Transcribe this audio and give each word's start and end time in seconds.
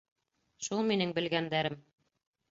Шул 0.67 0.79
минең 0.91 1.13
белгәндәрем... 1.17 1.77